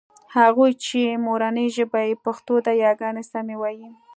هغوی 0.37 0.71
چې 0.85 1.01
مورنۍ 1.25 1.67
ژبه 1.75 1.99
يې 2.07 2.21
پښتو 2.25 2.55
ده 2.65 2.73
یاګانې 2.83 3.23
سمې 3.31 3.55
وايي 3.61 3.89